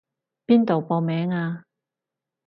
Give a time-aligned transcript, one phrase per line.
[0.47, 1.65] 邊度報名啊？